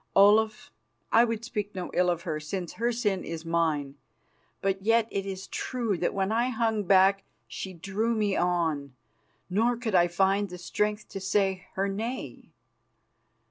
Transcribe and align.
Olaf, 0.15 0.71
I 1.11 1.23
would 1.23 1.45
speak 1.45 1.75
no 1.75 1.91
ill 1.93 2.09
of 2.09 2.23
her, 2.23 2.39
since 2.39 2.73
her 2.73 2.91
sin 2.91 3.23
is 3.23 3.45
mine, 3.45 3.93
but 4.59 4.81
yet 4.81 5.07
it 5.11 5.27
is 5.27 5.45
true 5.45 5.95
that 5.99 6.11
when 6.15 6.31
I 6.31 6.49
hung 6.49 6.85
back 6.85 7.23
she 7.47 7.73
drew 7.73 8.15
me 8.15 8.35
on, 8.35 8.95
nor 9.47 9.77
could 9.77 9.93
I 9.93 10.07
find 10.07 10.49
the 10.49 10.57
strength 10.57 11.07
to 11.09 11.19
say 11.19 11.67
her 11.75 11.87
nay. 11.87 12.49